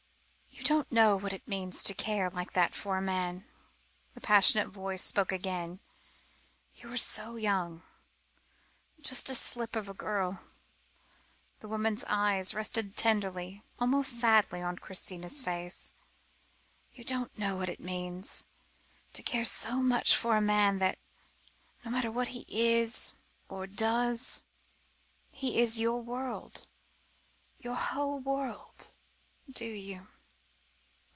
[0.53, 3.45] "You don't know what it means to care like that for a man,"
[4.13, 5.79] the passionate voice spoke again;
[6.75, 7.83] "you are so young
[8.99, 10.41] just a slip of a girl";
[11.61, 15.93] the woman's dark eyes rested tenderly, almost sadly, on Christina's face.
[16.91, 18.43] "You don't know what it means,
[19.13, 20.99] to care so much for a man that
[21.85, 23.13] no matter what he is,
[23.47, 24.41] or does,
[25.31, 26.67] he is your world,
[27.59, 28.89] your whole world.
[29.49, 30.09] Do you?"